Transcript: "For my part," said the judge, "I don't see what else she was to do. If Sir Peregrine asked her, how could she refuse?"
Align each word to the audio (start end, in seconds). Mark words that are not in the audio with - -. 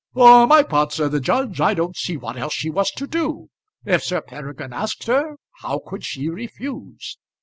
"For 0.15 0.47
my 0.47 0.63
part," 0.63 0.93
said 0.93 1.11
the 1.11 1.19
judge, 1.19 1.61
"I 1.61 1.75
don't 1.75 1.95
see 1.95 2.17
what 2.17 2.35
else 2.35 2.55
she 2.55 2.71
was 2.71 2.89
to 2.93 3.05
do. 3.05 3.51
If 3.85 4.03
Sir 4.03 4.19
Peregrine 4.21 4.73
asked 4.73 5.03
her, 5.05 5.37
how 5.59 5.77
could 5.85 6.03
she 6.03 6.27
refuse?" 6.27 7.19